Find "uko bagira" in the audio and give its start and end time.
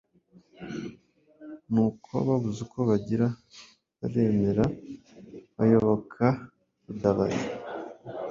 2.65-3.27